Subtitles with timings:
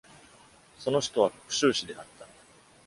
[0.79, 2.25] その首都は福州市であった。